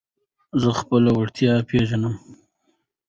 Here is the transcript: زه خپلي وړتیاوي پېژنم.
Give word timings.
زه 0.61 0.69
خپلي 0.79 1.11
وړتیاوي 1.13 1.63
پېژنم. 1.69 2.15